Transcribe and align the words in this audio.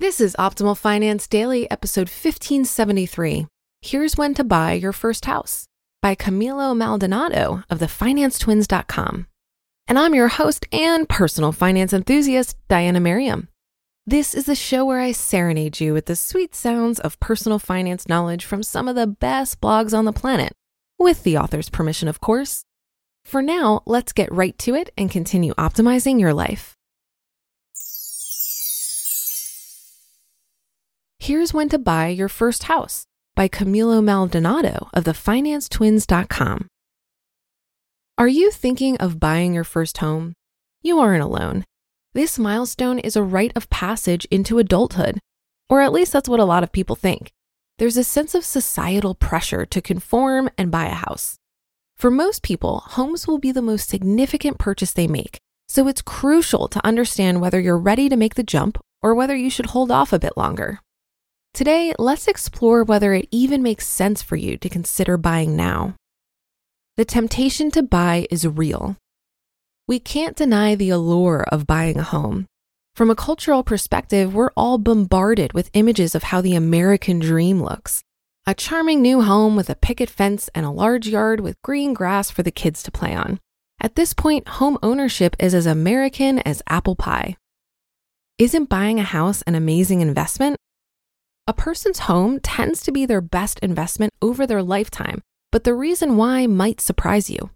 This 0.00 0.18
is 0.18 0.34
Optimal 0.38 0.78
Finance 0.78 1.26
Daily, 1.26 1.70
episode 1.70 2.08
1573. 2.08 3.46
Here's 3.82 4.16
when 4.16 4.32
to 4.32 4.42
buy 4.42 4.72
your 4.72 4.94
first 4.94 5.26
house 5.26 5.66
by 6.00 6.14
Camilo 6.14 6.74
Maldonado 6.74 7.64
of 7.68 7.80
thefinancetwins.com. 7.80 9.26
And 9.86 9.98
I'm 9.98 10.14
your 10.14 10.28
host 10.28 10.66
and 10.72 11.06
personal 11.06 11.52
finance 11.52 11.92
enthusiast, 11.92 12.56
Diana 12.66 12.98
Merriam. 12.98 13.48
This 14.06 14.34
is 14.34 14.46
the 14.46 14.54
show 14.54 14.86
where 14.86 15.00
I 15.00 15.12
serenade 15.12 15.80
you 15.80 15.92
with 15.92 16.06
the 16.06 16.16
sweet 16.16 16.54
sounds 16.54 16.98
of 16.98 17.20
personal 17.20 17.58
finance 17.58 18.08
knowledge 18.08 18.46
from 18.46 18.62
some 18.62 18.88
of 18.88 18.96
the 18.96 19.06
best 19.06 19.60
blogs 19.60 19.92
on 19.92 20.06
the 20.06 20.14
planet, 20.14 20.54
with 20.98 21.24
the 21.24 21.36
author's 21.36 21.68
permission, 21.68 22.08
of 22.08 22.22
course. 22.22 22.62
For 23.26 23.42
now, 23.42 23.82
let's 23.84 24.14
get 24.14 24.32
right 24.32 24.56
to 24.60 24.74
it 24.74 24.88
and 24.96 25.10
continue 25.10 25.52
optimizing 25.56 26.18
your 26.18 26.32
life. 26.32 26.78
Here's 31.22 31.52
when 31.52 31.68
to 31.68 31.78
buy 31.78 32.08
your 32.08 32.30
first 32.30 32.62
house 32.62 33.04
by 33.34 33.46
Camilo 33.46 34.02
Maldonado 34.02 34.88
of 34.94 35.04
thefinancetwins.com. 35.04 36.66
Are 38.16 38.26
you 38.26 38.50
thinking 38.50 38.96
of 38.96 39.20
buying 39.20 39.52
your 39.52 39.64
first 39.64 39.98
home? 39.98 40.32
You 40.80 40.98
aren't 40.98 41.22
alone. 41.22 41.66
This 42.14 42.38
milestone 42.38 42.98
is 42.98 43.16
a 43.16 43.22
rite 43.22 43.52
of 43.54 43.68
passage 43.68 44.24
into 44.30 44.58
adulthood, 44.58 45.18
or 45.68 45.82
at 45.82 45.92
least 45.92 46.10
that's 46.10 46.28
what 46.28 46.40
a 46.40 46.46
lot 46.46 46.62
of 46.62 46.72
people 46.72 46.96
think. 46.96 47.30
There's 47.76 47.98
a 47.98 48.02
sense 48.02 48.34
of 48.34 48.42
societal 48.42 49.14
pressure 49.14 49.66
to 49.66 49.82
conform 49.82 50.48
and 50.56 50.70
buy 50.70 50.86
a 50.86 50.94
house. 50.94 51.36
For 51.98 52.10
most 52.10 52.42
people, 52.42 52.80
homes 52.80 53.28
will 53.28 53.38
be 53.38 53.52
the 53.52 53.60
most 53.60 53.90
significant 53.90 54.56
purchase 54.56 54.94
they 54.94 55.06
make, 55.06 55.36
so 55.68 55.86
it's 55.86 56.00
crucial 56.00 56.66
to 56.68 56.84
understand 56.86 57.42
whether 57.42 57.60
you're 57.60 57.76
ready 57.76 58.08
to 58.08 58.16
make 58.16 58.36
the 58.36 58.42
jump 58.42 58.78
or 59.02 59.14
whether 59.14 59.36
you 59.36 59.50
should 59.50 59.66
hold 59.66 59.90
off 59.90 60.14
a 60.14 60.18
bit 60.18 60.34
longer. 60.38 60.80
Today, 61.52 61.92
let's 61.98 62.28
explore 62.28 62.84
whether 62.84 63.12
it 63.12 63.28
even 63.30 63.62
makes 63.62 63.86
sense 63.86 64.22
for 64.22 64.36
you 64.36 64.56
to 64.58 64.68
consider 64.68 65.16
buying 65.16 65.56
now. 65.56 65.94
The 66.96 67.04
temptation 67.04 67.70
to 67.72 67.82
buy 67.82 68.26
is 68.30 68.46
real. 68.46 68.96
We 69.88 69.98
can't 69.98 70.36
deny 70.36 70.74
the 70.74 70.90
allure 70.90 71.44
of 71.50 71.66
buying 71.66 71.98
a 71.98 72.04
home. 72.04 72.46
From 72.94 73.10
a 73.10 73.16
cultural 73.16 73.62
perspective, 73.62 74.34
we're 74.34 74.52
all 74.56 74.78
bombarded 74.78 75.52
with 75.52 75.70
images 75.72 76.14
of 76.14 76.24
how 76.24 76.40
the 76.40 76.54
American 76.54 77.18
dream 77.18 77.62
looks 77.62 78.02
a 78.46 78.54
charming 78.54 79.02
new 79.02 79.20
home 79.20 79.54
with 79.54 79.68
a 79.68 79.74
picket 79.74 80.08
fence 80.08 80.48
and 80.54 80.64
a 80.64 80.70
large 80.70 81.06
yard 81.06 81.40
with 81.40 81.60
green 81.62 81.92
grass 81.92 82.30
for 82.30 82.42
the 82.42 82.50
kids 82.50 82.82
to 82.82 82.90
play 82.90 83.14
on. 83.14 83.38
At 83.80 83.96
this 83.96 84.14
point, 84.14 84.48
home 84.48 84.78
ownership 84.82 85.36
is 85.38 85.54
as 85.54 85.66
American 85.66 86.38
as 86.40 86.62
apple 86.66 86.96
pie. 86.96 87.36
Isn't 88.38 88.68
buying 88.68 88.98
a 88.98 89.04
house 89.04 89.42
an 89.42 89.54
amazing 89.54 90.00
investment? 90.00 90.56
A 91.50 91.52
person's 91.52 91.98
home 92.06 92.38
tends 92.38 92.80
to 92.82 92.92
be 92.92 93.06
their 93.06 93.20
best 93.20 93.58
investment 93.58 94.12
over 94.22 94.46
their 94.46 94.62
lifetime, 94.62 95.20
but 95.50 95.64
the 95.64 95.74
reason 95.74 96.16
why 96.16 96.46
might 96.46 96.80
surprise 96.80 97.28
you. 97.28 97.50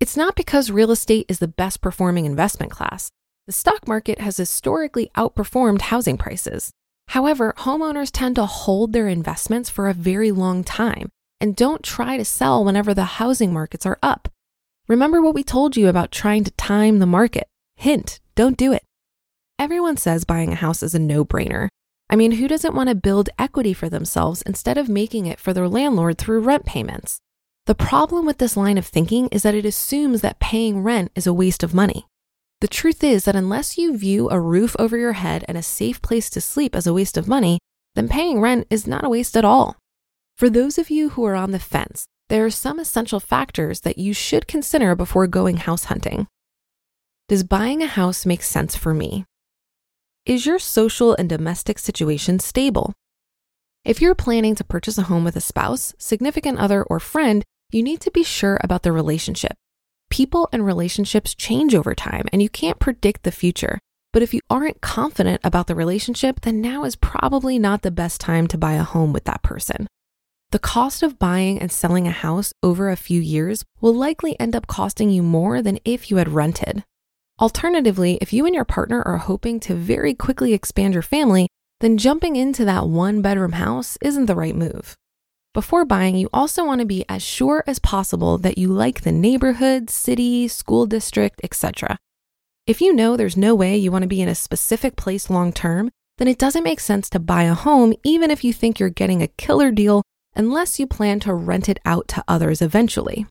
It's 0.00 0.16
not 0.16 0.34
because 0.34 0.72
real 0.72 0.90
estate 0.90 1.26
is 1.28 1.38
the 1.38 1.46
best 1.46 1.80
performing 1.80 2.26
investment 2.26 2.72
class. 2.72 3.08
The 3.46 3.52
stock 3.52 3.86
market 3.86 4.20
has 4.20 4.36
historically 4.36 5.12
outperformed 5.16 5.82
housing 5.82 6.18
prices. 6.18 6.72
However, 7.10 7.54
homeowners 7.58 8.10
tend 8.12 8.34
to 8.34 8.46
hold 8.46 8.92
their 8.92 9.06
investments 9.06 9.70
for 9.70 9.88
a 9.88 9.94
very 9.94 10.32
long 10.32 10.64
time 10.64 11.08
and 11.40 11.54
don't 11.54 11.84
try 11.84 12.16
to 12.16 12.24
sell 12.24 12.64
whenever 12.64 12.94
the 12.94 13.04
housing 13.04 13.52
markets 13.52 13.86
are 13.86 14.00
up. 14.02 14.28
Remember 14.88 15.22
what 15.22 15.36
we 15.36 15.44
told 15.44 15.76
you 15.76 15.86
about 15.86 16.10
trying 16.10 16.42
to 16.42 16.50
time 16.50 16.98
the 16.98 17.06
market. 17.06 17.46
Hint, 17.76 18.18
don't 18.34 18.56
do 18.56 18.72
it. 18.72 18.82
Everyone 19.56 19.96
says 19.96 20.24
buying 20.24 20.50
a 20.50 20.56
house 20.56 20.82
is 20.82 20.96
a 20.96 20.98
no 20.98 21.24
brainer, 21.24 21.68
I 22.08 22.16
mean, 22.16 22.32
who 22.32 22.46
doesn't 22.46 22.74
want 22.74 22.88
to 22.88 22.94
build 22.94 23.30
equity 23.38 23.72
for 23.72 23.88
themselves 23.88 24.42
instead 24.42 24.78
of 24.78 24.88
making 24.88 25.26
it 25.26 25.40
for 25.40 25.52
their 25.52 25.68
landlord 25.68 26.18
through 26.18 26.40
rent 26.40 26.64
payments? 26.64 27.18
The 27.66 27.74
problem 27.74 28.26
with 28.26 28.38
this 28.38 28.56
line 28.56 28.78
of 28.78 28.86
thinking 28.86 29.28
is 29.32 29.42
that 29.42 29.54
it 29.54 29.66
assumes 29.66 30.20
that 30.20 30.38
paying 30.38 30.82
rent 30.82 31.10
is 31.16 31.26
a 31.26 31.34
waste 31.34 31.64
of 31.64 31.74
money. 31.74 32.06
The 32.60 32.68
truth 32.68 33.02
is 33.02 33.24
that 33.24 33.36
unless 33.36 33.76
you 33.76 33.98
view 33.98 34.30
a 34.30 34.40
roof 34.40 34.76
over 34.78 34.96
your 34.96 35.14
head 35.14 35.44
and 35.48 35.58
a 35.58 35.62
safe 35.62 36.00
place 36.00 36.30
to 36.30 36.40
sleep 36.40 36.76
as 36.76 36.86
a 36.86 36.94
waste 36.94 37.16
of 37.16 37.26
money, 37.26 37.58
then 37.96 38.08
paying 38.08 38.40
rent 38.40 38.66
is 38.70 38.86
not 38.86 39.04
a 39.04 39.08
waste 39.08 39.36
at 39.36 39.44
all. 39.44 39.76
For 40.36 40.48
those 40.48 40.78
of 40.78 40.90
you 40.90 41.10
who 41.10 41.24
are 41.24 41.34
on 41.34 41.50
the 41.50 41.58
fence, 41.58 42.06
there 42.28 42.44
are 42.44 42.50
some 42.50 42.78
essential 42.78 43.20
factors 43.20 43.80
that 43.80 43.98
you 43.98 44.12
should 44.12 44.46
consider 44.46 44.94
before 44.94 45.26
going 45.26 45.58
house 45.58 45.84
hunting. 45.84 46.28
Does 47.28 47.42
buying 47.42 47.82
a 47.82 47.86
house 47.86 48.24
make 48.24 48.42
sense 48.42 48.76
for 48.76 48.94
me? 48.94 49.24
Is 50.26 50.44
your 50.44 50.58
social 50.58 51.14
and 51.14 51.28
domestic 51.28 51.78
situation 51.78 52.40
stable? 52.40 52.92
If 53.84 54.02
you're 54.02 54.16
planning 54.16 54.56
to 54.56 54.64
purchase 54.64 54.98
a 54.98 55.02
home 55.02 55.22
with 55.22 55.36
a 55.36 55.40
spouse, 55.40 55.94
significant 55.98 56.58
other, 56.58 56.82
or 56.82 56.98
friend, 56.98 57.44
you 57.70 57.80
need 57.84 58.00
to 58.00 58.10
be 58.10 58.24
sure 58.24 58.58
about 58.64 58.82
the 58.82 58.90
relationship. 58.90 59.52
People 60.10 60.48
and 60.52 60.66
relationships 60.66 61.32
change 61.32 61.76
over 61.76 61.94
time, 61.94 62.26
and 62.32 62.42
you 62.42 62.48
can't 62.48 62.80
predict 62.80 63.22
the 63.22 63.30
future. 63.30 63.78
But 64.12 64.22
if 64.22 64.34
you 64.34 64.40
aren't 64.50 64.80
confident 64.80 65.42
about 65.44 65.68
the 65.68 65.76
relationship, 65.76 66.40
then 66.40 66.60
now 66.60 66.82
is 66.82 66.96
probably 66.96 67.56
not 67.56 67.82
the 67.82 67.92
best 67.92 68.20
time 68.20 68.48
to 68.48 68.58
buy 68.58 68.72
a 68.72 68.82
home 68.82 69.12
with 69.12 69.26
that 69.26 69.44
person. 69.44 69.86
The 70.50 70.58
cost 70.58 71.04
of 71.04 71.20
buying 71.20 71.60
and 71.60 71.70
selling 71.70 72.08
a 72.08 72.22
house 72.26 72.52
over 72.64 72.90
a 72.90 72.96
few 72.96 73.20
years 73.20 73.62
will 73.80 73.94
likely 73.94 74.38
end 74.40 74.56
up 74.56 74.66
costing 74.66 75.08
you 75.08 75.22
more 75.22 75.62
than 75.62 75.78
if 75.84 76.10
you 76.10 76.16
had 76.16 76.30
rented. 76.30 76.82
Alternatively, 77.38 78.16
if 78.22 78.32
you 78.32 78.46
and 78.46 78.54
your 78.54 78.64
partner 78.64 79.02
are 79.02 79.18
hoping 79.18 79.60
to 79.60 79.74
very 79.74 80.14
quickly 80.14 80.54
expand 80.54 80.94
your 80.94 81.02
family, 81.02 81.48
then 81.80 81.98
jumping 81.98 82.34
into 82.34 82.64
that 82.64 82.88
one 82.88 83.20
bedroom 83.20 83.52
house 83.52 83.98
isn't 84.00 84.24
the 84.24 84.34
right 84.34 84.56
move. 84.56 84.96
Before 85.52 85.84
buying, 85.84 86.16
you 86.16 86.30
also 86.32 86.64
want 86.64 86.80
to 86.80 86.86
be 86.86 87.04
as 87.10 87.22
sure 87.22 87.62
as 87.66 87.78
possible 87.78 88.38
that 88.38 88.56
you 88.56 88.68
like 88.68 89.02
the 89.02 89.12
neighborhood, 89.12 89.90
city, 89.90 90.48
school 90.48 90.86
district, 90.86 91.40
etc. 91.44 91.98
If 92.66 92.80
you 92.80 92.94
know 92.94 93.16
there's 93.16 93.36
no 93.36 93.54
way 93.54 93.76
you 93.76 93.92
want 93.92 94.02
to 94.02 94.08
be 94.08 94.22
in 94.22 94.28
a 94.30 94.34
specific 94.34 94.96
place 94.96 95.28
long 95.28 95.52
term, 95.52 95.90
then 96.16 96.28
it 96.28 96.38
doesn't 96.38 96.64
make 96.64 96.80
sense 96.80 97.10
to 97.10 97.18
buy 97.18 97.42
a 97.42 97.54
home 97.54 97.92
even 98.02 98.30
if 98.30 98.44
you 98.44 98.54
think 98.54 98.80
you're 98.80 98.88
getting 98.88 99.20
a 99.22 99.28
killer 99.28 99.70
deal 99.70 100.02
unless 100.34 100.78
you 100.78 100.86
plan 100.86 101.20
to 101.20 101.34
rent 101.34 101.68
it 101.68 101.78
out 101.84 102.08
to 102.08 102.24
others 102.26 102.62
eventually. 102.62 103.26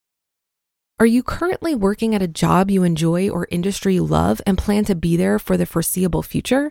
Are 0.98 1.06
you 1.06 1.24
currently 1.24 1.76
working 1.76 2.16
at 2.16 2.22
a 2.22 2.28
job 2.28 2.72
you 2.72 2.84
enjoy 2.84 3.30
or 3.30 3.50
industry 3.52 3.96
you 3.96 4.06
love 4.06 4.40
and 4.48 4.58
plan 4.58 4.86
to 4.86 4.96
be 4.96 5.18
there 5.18 5.38
for 5.40 5.58
the 5.58 5.66
foreseeable 5.66 6.24
future? 6.24 6.70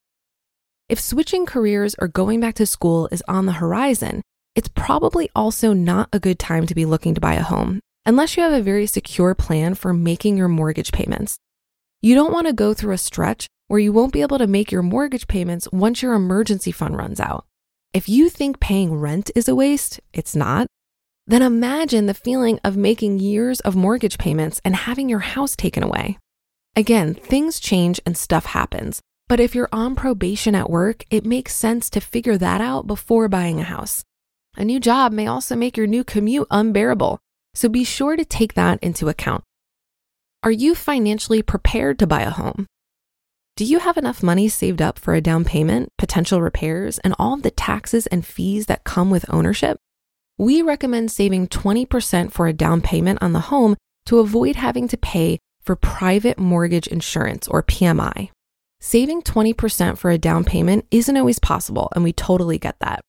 If 0.88 0.98
switching 0.98 1.44
careers 1.44 1.94
or 1.98 2.08
going 2.08 2.40
back 2.40 2.54
to 2.54 2.64
school 2.64 3.06
is 3.12 3.22
on 3.28 3.44
the 3.44 3.52
horizon, 3.52 4.22
it's 4.54 4.68
probably 4.68 5.28
also 5.36 5.74
not 5.74 6.08
a 6.10 6.18
good 6.18 6.38
time 6.38 6.66
to 6.68 6.74
be 6.74 6.86
looking 6.86 7.14
to 7.14 7.20
buy 7.20 7.34
a 7.34 7.42
home 7.42 7.80
unless 8.06 8.34
you 8.34 8.42
have 8.42 8.54
a 8.54 8.62
very 8.62 8.86
secure 8.86 9.34
plan 9.34 9.74
for 9.74 9.92
making 9.92 10.38
your 10.38 10.48
mortgage 10.48 10.90
payments. 10.90 11.36
You 12.00 12.14
don't 12.14 12.32
want 12.32 12.46
to 12.46 12.54
go 12.54 12.72
through 12.72 12.94
a 12.94 12.98
stretch 12.98 13.46
where 13.68 13.80
you 13.80 13.92
won't 13.92 14.14
be 14.14 14.22
able 14.22 14.38
to 14.38 14.46
make 14.46 14.72
your 14.72 14.82
mortgage 14.82 15.26
payments 15.28 15.68
once 15.70 16.00
your 16.00 16.14
emergency 16.14 16.72
fund 16.72 16.96
runs 16.96 17.20
out. 17.20 17.44
If 17.92 18.08
you 18.08 18.30
think 18.30 18.58
paying 18.58 18.94
rent 18.94 19.30
is 19.34 19.48
a 19.48 19.54
waste, 19.54 20.00
it's 20.14 20.34
not. 20.34 20.66
Then 21.26 21.42
imagine 21.42 22.06
the 22.06 22.14
feeling 22.14 22.60
of 22.64 22.76
making 22.76 23.18
years 23.18 23.60
of 23.60 23.74
mortgage 23.74 24.18
payments 24.18 24.60
and 24.64 24.76
having 24.76 25.08
your 25.08 25.20
house 25.20 25.56
taken 25.56 25.82
away. 25.82 26.18
Again, 26.76 27.14
things 27.14 27.60
change 27.60 28.00
and 28.04 28.16
stuff 28.16 28.46
happens. 28.46 29.00
But 29.26 29.40
if 29.40 29.54
you're 29.54 29.70
on 29.72 29.94
probation 29.94 30.54
at 30.54 30.68
work, 30.68 31.04
it 31.10 31.24
makes 31.24 31.54
sense 31.54 31.88
to 31.90 32.00
figure 32.00 32.36
that 32.36 32.60
out 32.60 32.86
before 32.86 33.28
buying 33.28 33.58
a 33.58 33.64
house. 33.64 34.04
A 34.56 34.64
new 34.64 34.78
job 34.78 35.12
may 35.12 35.26
also 35.26 35.56
make 35.56 35.76
your 35.76 35.86
new 35.86 36.04
commute 36.04 36.46
unbearable, 36.50 37.18
so 37.54 37.68
be 37.68 37.84
sure 37.84 38.16
to 38.16 38.24
take 38.24 38.54
that 38.54 38.78
into 38.82 39.08
account. 39.08 39.42
Are 40.42 40.50
you 40.50 40.74
financially 40.74 41.40
prepared 41.40 41.98
to 42.00 42.06
buy 42.06 42.20
a 42.20 42.30
home? 42.30 42.66
Do 43.56 43.64
you 43.64 43.78
have 43.78 43.96
enough 43.96 44.22
money 44.22 44.48
saved 44.48 44.82
up 44.82 44.98
for 44.98 45.14
a 45.14 45.20
down 45.20 45.44
payment, 45.44 45.88
potential 45.96 46.42
repairs, 46.42 46.98
and 46.98 47.14
all 47.18 47.34
of 47.34 47.42
the 47.42 47.50
taxes 47.50 48.06
and 48.08 48.26
fees 48.26 48.66
that 48.66 48.84
come 48.84 49.10
with 49.10 49.24
ownership? 49.32 49.78
We 50.36 50.62
recommend 50.62 51.12
saving 51.12 51.48
20% 51.48 52.32
for 52.32 52.48
a 52.48 52.52
down 52.52 52.80
payment 52.80 53.22
on 53.22 53.32
the 53.32 53.40
home 53.40 53.76
to 54.06 54.18
avoid 54.18 54.56
having 54.56 54.88
to 54.88 54.96
pay 54.96 55.38
for 55.62 55.76
private 55.76 56.38
mortgage 56.38 56.88
insurance 56.88 57.46
or 57.46 57.62
PMI. 57.62 58.30
Saving 58.80 59.22
20% 59.22 59.96
for 59.96 60.10
a 60.10 60.18
down 60.18 60.44
payment 60.44 60.86
isn't 60.90 61.16
always 61.16 61.38
possible, 61.38 61.88
and 61.94 62.02
we 62.02 62.12
totally 62.12 62.58
get 62.58 62.76
that. 62.80 63.00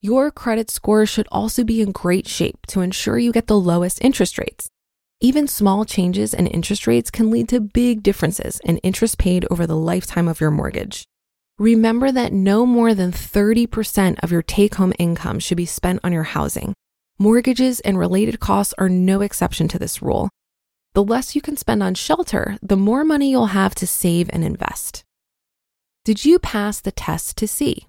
Your 0.00 0.30
credit 0.30 0.70
score 0.70 1.04
should 1.04 1.28
also 1.30 1.64
be 1.64 1.82
in 1.82 1.92
great 1.92 2.26
shape 2.26 2.64
to 2.68 2.80
ensure 2.80 3.18
you 3.18 3.30
get 3.30 3.46
the 3.46 3.60
lowest 3.60 4.02
interest 4.02 4.38
rates. 4.38 4.68
Even 5.20 5.46
small 5.48 5.84
changes 5.84 6.32
in 6.32 6.46
interest 6.46 6.86
rates 6.86 7.10
can 7.10 7.30
lead 7.30 7.48
to 7.50 7.60
big 7.60 8.02
differences 8.02 8.58
in 8.64 8.78
interest 8.78 9.18
paid 9.18 9.44
over 9.50 9.66
the 9.66 9.76
lifetime 9.76 10.28
of 10.28 10.40
your 10.40 10.50
mortgage. 10.50 11.04
Remember 11.58 12.12
that 12.12 12.32
no 12.32 12.64
more 12.64 12.94
than 12.94 13.10
30% 13.10 14.18
of 14.22 14.30
your 14.30 14.42
take 14.42 14.76
home 14.76 14.92
income 14.98 15.40
should 15.40 15.56
be 15.56 15.66
spent 15.66 16.00
on 16.04 16.12
your 16.12 16.22
housing. 16.22 16.72
Mortgages 17.18 17.80
and 17.80 17.98
related 17.98 18.38
costs 18.38 18.74
are 18.78 18.88
no 18.88 19.22
exception 19.22 19.66
to 19.68 19.78
this 19.78 20.00
rule 20.00 20.28
the 20.94 21.04
less 21.04 21.36
you 21.36 21.40
can 21.40 21.56
spend 21.56 21.80
on 21.80 21.94
shelter, 21.94 22.56
the 22.60 22.76
more 22.76 23.04
money 23.04 23.30
you'll 23.30 23.46
have 23.46 23.72
to 23.72 23.86
save 23.86 24.28
and 24.32 24.42
invest. 24.42 25.04
Did 26.04 26.24
you 26.24 26.40
pass 26.40 26.80
the 26.80 26.90
test 26.90 27.36
to 27.36 27.46
see? 27.46 27.86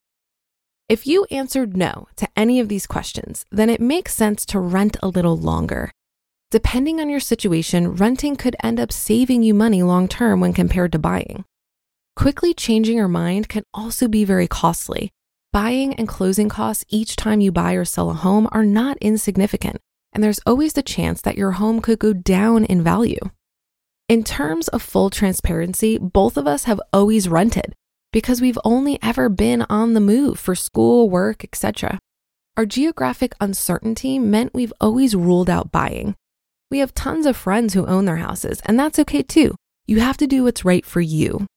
If 0.88 1.07
you 1.07 1.25
answered 1.31 1.75
no 1.75 2.07
to 2.18 2.27
any 2.36 2.60
of 2.60 2.68
these 2.68 2.86
questions, 2.86 3.45
then 3.51 3.68
it 3.68 3.81
makes 3.81 4.13
sense 4.13 4.45
to 4.48 4.60
rent 4.60 4.95
a 5.01 5.07
little 5.07 5.38
longer. 5.38 5.92
Depending 6.51 7.00
on 7.00 7.10
your 7.10 7.19
situation, 7.19 7.95
renting 7.95 8.36
could 8.36 8.56
end 8.62 8.80
up 8.80 8.92
saving 8.92 9.42
you 9.42 9.56
money 9.56 9.81
long 9.81 10.07
term 10.07 10.39
when 10.39 10.54
compared 10.54 10.92
to 10.92 11.00
buying. 11.00 11.45
Quickly 12.16 12.54
changing 12.54 12.98
your 12.98 13.08
mind 13.08 13.50
can 13.50 13.64
also 13.74 14.08
be 14.08 14.26
very 14.26 14.48
costly. 14.48 15.10
Buying 15.52 15.96
and 15.96 16.08
closing 16.08 16.50
costs 16.50 16.86
each 16.90 17.16
time 17.16 17.42
you 17.42 17.52
buy 17.52 17.74
or 17.74 17.86
sell 17.86 18.12
a 18.12 18.14
home 18.14 18.48
are 18.52 18.66
not 18.66 18.98
insignificant, 19.02 19.78
and 20.14 20.24
there's 20.24 20.40
always 20.46 20.74
the 20.74 20.84
chance 20.84 21.22
that 21.22 21.38
your 21.38 21.52
home 21.52 21.82
could 21.82 21.98
go 21.98 22.14
down 22.14 22.66
in 22.66 22.84
value. 22.84 23.20
In 24.08 24.24
terms 24.24 24.68
of 24.68 24.82
full 24.82 25.10
transparency, 25.10 25.98
both 25.98 26.36
of 26.36 26.48
us 26.48 26.66
have 26.66 26.82
always 26.92 27.30
rented 27.30 27.74
because 28.12 28.42
we've 28.42 28.60
only 28.64 29.00
ever 29.02 29.30
been 29.30 29.64
on 29.70 29.94
the 29.94 30.00
move 30.00 30.40
for 30.40 30.56
school, 30.56 31.10
work, 31.10 31.44
etc. 31.44 32.00
Our 32.58 32.66
geographic 32.66 33.34
uncertainty 33.40 34.20
meant 34.20 34.54
we've 34.54 34.74
always 34.82 35.16
ruled 35.16 35.50
out 35.50 35.72
buying. 35.72 36.16
We 36.72 36.80
have 36.80 36.94
tons 36.94 37.26
of 37.26 37.38
friends 37.38 37.74
who 37.74 37.86
own 37.86 38.06
their 38.06 38.18
houses, 38.18 38.62
and 38.66 38.80
that's 38.80 39.00
okay 39.00 39.24
too. 39.24 39.56
You 39.88 40.00
have 40.02 40.18
to 40.18 40.28
do 40.28 40.44
what's 40.44 40.66
right 40.66 40.86
for 40.86 41.02
you. 41.02 41.48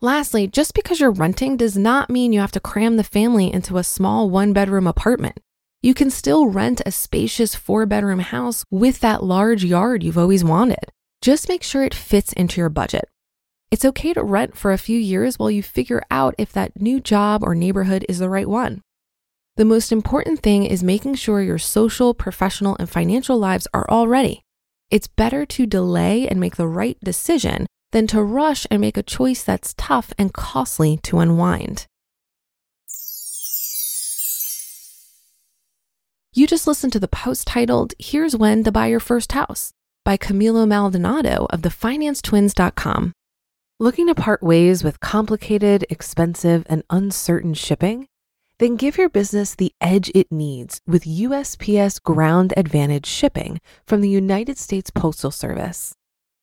Lastly, 0.00 0.46
just 0.46 0.74
because 0.74 1.00
you're 1.00 1.10
renting 1.10 1.56
does 1.56 1.76
not 1.76 2.08
mean 2.08 2.32
you 2.32 2.38
have 2.38 2.52
to 2.52 2.60
cram 2.60 2.96
the 2.96 3.02
family 3.02 3.52
into 3.52 3.78
a 3.78 3.84
small 3.84 4.30
one 4.30 4.52
bedroom 4.52 4.86
apartment. 4.86 5.40
You 5.82 5.92
can 5.92 6.08
still 6.08 6.46
rent 6.46 6.80
a 6.86 6.92
spacious 6.92 7.56
four 7.56 7.84
bedroom 7.84 8.20
house 8.20 8.64
with 8.70 9.00
that 9.00 9.24
large 9.24 9.64
yard 9.64 10.04
you've 10.04 10.18
always 10.18 10.44
wanted. 10.44 10.92
Just 11.20 11.48
make 11.48 11.64
sure 11.64 11.82
it 11.82 11.94
fits 11.94 12.32
into 12.32 12.60
your 12.60 12.68
budget. 12.68 13.08
It's 13.72 13.84
okay 13.84 14.12
to 14.14 14.22
rent 14.22 14.56
for 14.56 14.70
a 14.70 14.78
few 14.78 14.98
years 14.98 15.36
while 15.36 15.50
you 15.50 15.64
figure 15.64 16.04
out 16.12 16.34
if 16.38 16.52
that 16.52 16.80
new 16.80 17.00
job 17.00 17.42
or 17.42 17.56
neighborhood 17.56 18.06
is 18.08 18.20
the 18.20 18.30
right 18.30 18.48
one. 18.48 18.82
The 19.56 19.64
most 19.64 19.90
important 19.90 20.44
thing 20.44 20.64
is 20.64 20.84
making 20.84 21.16
sure 21.16 21.42
your 21.42 21.58
social, 21.58 22.14
professional, 22.14 22.76
and 22.78 22.88
financial 22.88 23.36
lives 23.36 23.66
are 23.74 23.86
all 23.90 24.06
ready. 24.06 24.42
It's 24.92 25.08
better 25.08 25.44
to 25.44 25.66
delay 25.66 26.28
and 26.28 26.38
make 26.38 26.54
the 26.54 26.68
right 26.68 26.96
decision 27.02 27.66
than 27.92 28.06
to 28.08 28.22
rush 28.22 28.66
and 28.70 28.80
make 28.80 28.96
a 28.96 29.02
choice 29.02 29.42
that's 29.42 29.74
tough 29.76 30.12
and 30.18 30.32
costly 30.32 30.98
to 31.04 31.18
unwind. 31.18 31.86
You 36.32 36.46
just 36.46 36.66
listened 36.66 36.92
to 36.92 37.00
the 37.00 37.08
post 37.08 37.46
titled, 37.46 37.94
Here's 37.98 38.36
When 38.36 38.62
to 38.64 38.70
Buy 38.70 38.86
Your 38.86 39.00
First 39.00 39.32
House 39.32 39.72
by 40.04 40.16
Camilo 40.16 40.68
Maldonado 40.68 41.46
of 41.50 41.62
thefinancetwins.com. 41.62 43.12
Looking 43.80 44.06
to 44.06 44.14
part 44.14 44.42
ways 44.42 44.84
with 44.84 45.00
complicated, 45.00 45.84
expensive, 45.90 46.64
and 46.68 46.84
uncertain 46.90 47.54
shipping? 47.54 48.06
Then 48.58 48.76
give 48.76 48.98
your 48.98 49.08
business 49.08 49.54
the 49.54 49.72
edge 49.80 50.10
it 50.14 50.30
needs 50.30 50.80
with 50.86 51.04
USPS 51.04 52.02
Ground 52.02 52.54
Advantage 52.56 53.06
shipping 53.06 53.60
from 53.86 54.00
the 54.00 54.10
United 54.10 54.58
States 54.58 54.90
Postal 54.90 55.30
Service. 55.30 55.94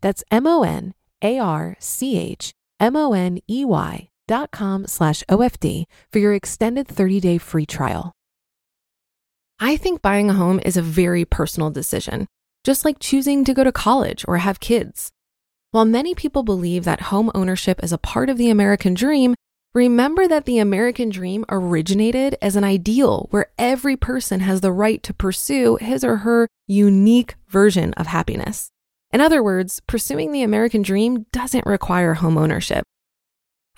That's 0.00 0.24
M 0.30 0.46
O 0.46 0.62
N 0.62 0.94
A 1.22 1.38
R 1.38 1.76
C 1.78 2.18
H 2.18 2.52
M 2.80 2.96
O 2.96 3.12
N 3.12 3.40
E 3.48 3.64
Y 3.64 4.08
dot 4.26 4.50
com 4.50 4.86
slash 4.86 5.24
OFD 5.28 5.84
for 6.12 6.18
your 6.18 6.34
extended 6.34 6.86
30 6.86 7.20
day 7.20 7.38
free 7.38 7.66
trial. 7.66 8.12
I 9.58 9.76
think 9.76 10.02
buying 10.02 10.30
a 10.30 10.34
home 10.34 10.60
is 10.64 10.76
a 10.76 10.82
very 10.82 11.24
personal 11.24 11.70
decision, 11.70 12.28
just 12.62 12.84
like 12.84 13.00
choosing 13.00 13.44
to 13.44 13.54
go 13.54 13.64
to 13.64 13.72
college 13.72 14.24
or 14.28 14.38
have 14.38 14.60
kids. 14.60 15.10
While 15.72 15.84
many 15.84 16.14
people 16.14 16.44
believe 16.44 16.84
that 16.84 17.02
home 17.02 17.30
ownership 17.34 17.82
is 17.82 17.92
a 17.92 17.98
part 17.98 18.30
of 18.30 18.38
the 18.38 18.50
American 18.50 18.94
dream, 18.94 19.34
remember 19.74 20.28
that 20.28 20.44
the 20.44 20.58
American 20.58 21.10
dream 21.10 21.44
originated 21.48 22.36
as 22.40 22.54
an 22.54 22.64
ideal 22.64 23.26
where 23.30 23.50
every 23.58 23.96
person 23.96 24.40
has 24.40 24.60
the 24.60 24.72
right 24.72 25.02
to 25.02 25.12
pursue 25.12 25.76
his 25.80 26.04
or 26.04 26.18
her 26.18 26.48
unique 26.68 27.34
version 27.48 27.92
of 27.94 28.06
happiness. 28.06 28.70
In 29.10 29.22
other 29.22 29.42
words, 29.42 29.80
pursuing 29.86 30.32
the 30.32 30.42
American 30.42 30.82
dream 30.82 31.24
doesn't 31.32 31.66
require 31.66 32.14
home 32.14 32.36
ownership. 32.36 32.84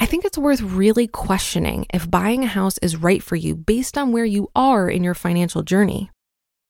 I 0.00 0.06
think 0.06 0.24
it's 0.24 0.38
worth 0.38 0.60
really 0.60 1.06
questioning 1.06 1.86
if 1.94 2.10
buying 2.10 2.42
a 2.42 2.48
house 2.48 2.78
is 2.78 2.96
right 2.96 3.22
for 3.22 3.36
you 3.36 3.54
based 3.54 3.96
on 3.96 4.12
where 4.12 4.24
you 4.24 4.50
are 4.56 4.88
in 4.88 5.04
your 5.04 5.14
financial 5.14 5.62
journey. 5.62 6.10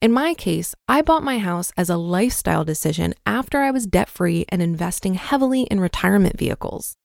In 0.02 0.12
my 0.12 0.34
case, 0.34 0.74
I 0.88 1.00
bought 1.00 1.22
my 1.22 1.38
house 1.38 1.72
as 1.76 1.88
a 1.88 1.96
lifestyle 1.96 2.64
decision 2.64 3.14
after 3.24 3.60
I 3.60 3.70
was 3.70 3.86
debt 3.86 4.08
free 4.08 4.44
and 4.48 4.60
investing 4.60 5.14
heavily 5.14 5.62
in 5.62 5.80
retirement 5.80 6.38
vehicles. 6.38 6.96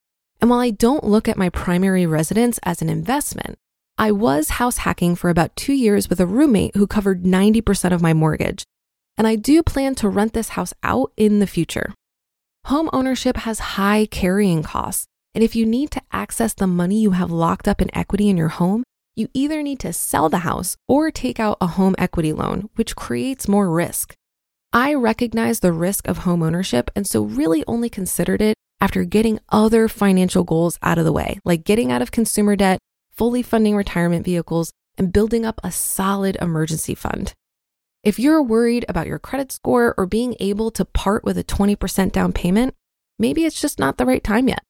And 0.41 0.50
while 0.50 0.59
I 0.59 0.71
don't 0.71 1.03
look 1.03 1.29
at 1.29 1.38
my 1.38 1.50
primary 1.50 2.05
residence 2.05 2.59
as 2.63 2.81
an 2.81 2.89
investment, 2.89 3.57
I 3.97 4.12
was 4.12 4.50
house 4.50 4.77
hacking 4.77 5.15
for 5.15 5.29
about 5.29 5.55
two 5.55 5.74
years 5.74 6.09
with 6.09 6.19
a 6.19 6.25
roommate 6.25 6.75
who 6.75 6.88
covered 6.88 7.24
90% 7.24 7.93
of 7.93 8.01
my 8.01 8.13
mortgage. 8.13 8.63
And 9.17 9.27
I 9.27 9.36
do 9.36 9.63
plan 9.63 9.95
to 9.95 10.10
rent 10.10 10.34
this 10.34 10.50
house 10.50 10.74
out 10.84 11.12
in 11.15 11.39
the 11.39 11.48
future. 11.48 11.93
Home 12.65 12.89
ownership 12.91 13.38
has 13.38 13.60
high 13.77 14.07
carrying 14.07 14.63
costs. 14.63 15.05
And 15.34 15.43
if 15.43 15.55
you 15.55 15.65
need 15.65 15.91
to 15.91 16.01
access 16.12 16.53
the 16.53 16.67
money 16.67 17.01
you 17.01 17.12
have 17.12 17.29
locked 17.29 17.67
up 17.67 17.81
in 17.81 17.95
equity 17.95 18.29
in 18.29 18.38
your 18.38 18.50
home, 18.50 18.84
you 19.15 19.27
either 19.34 19.62
need 19.63 19.79
to 19.81 19.93
sell 19.93 20.29
the 20.29 20.39
house 20.39 20.75
or 20.88 21.12
take 21.12 21.39
out 21.39 21.57
a 21.62 21.67
home 21.67 21.95
equity 21.98 22.34
loan, 22.34 22.69
which 22.75 22.95
creates 22.95 23.48
more 23.48 23.69
risk. 23.69 24.13
I 24.74 24.93
recognize 24.93 25.62
the 25.62 25.72
risk 25.72 26.07
of 26.07 26.19
home 26.19 26.43
ownership 26.43 26.91
and 26.95 27.07
so 27.07 27.24
really 27.24 27.63
only 27.65 27.89
considered 27.89 28.41
it 28.41 28.55
after 28.81 29.05
getting 29.05 29.39
other 29.50 29.88
financial 29.88 30.43
goals 30.43 30.77
out 30.81 30.98
of 30.98 31.05
the 31.05 31.13
way, 31.13 31.39
like 31.45 31.63
getting 31.63 31.91
out 31.91 32.01
of 32.01 32.12
consumer 32.12 32.55
debt, 32.55 32.79
fully 33.12 33.41
funding 33.41 33.75
retirement 33.75 34.25
vehicles, 34.25 34.72
and 34.98 35.13
building 35.13 35.45
up 35.45 35.62
a 35.63 35.72
solid 35.72 36.38
emergency 36.41 36.93
fund. 36.93 37.34
If 38.05 38.19
you're 38.19 38.43
worried 38.43 38.85
about 38.88 39.07
your 39.07 39.17
credit 39.17 39.51
score 39.51 39.95
or 39.97 40.05
being 40.05 40.35
able 40.39 40.69
to 40.69 40.85
part 40.85 41.24
with 41.24 41.39
a 41.39 41.43
20% 41.43 42.12
down 42.12 42.33
payment, 42.33 42.75
maybe 43.17 43.45
it's 43.45 43.59
just 43.59 43.79
not 43.79 43.97
the 43.97 44.05
right 44.05 44.24
time 44.24 44.47
yet. 44.47 44.62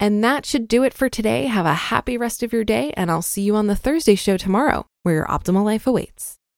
And 0.00 0.24
that 0.24 0.46
should 0.46 0.66
do 0.66 0.82
it 0.82 0.94
for 0.94 1.10
today. 1.10 1.48
Have 1.48 1.66
a 1.66 1.74
happy 1.74 2.16
rest 2.16 2.42
of 2.42 2.50
your 2.50 2.64
day, 2.64 2.94
and 2.96 3.10
I'll 3.10 3.20
see 3.20 3.42
you 3.42 3.56
on 3.56 3.66
the 3.66 3.76
Thursday 3.76 4.14
show 4.14 4.38
tomorrow, 4.38 4.86
where 5.02 5.16
your 5.16 5.26
optimal 5.26 5.64
life 5.64 5.86
awaits. 5.86 6.39